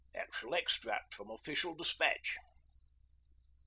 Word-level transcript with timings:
_'ACTUAL 0.19 0.55
EXTRACT 0.55 1.13
FROM 1.13 1.29
OFFICIAL 1.29 1.75
DESPATCH. 1.75 2.37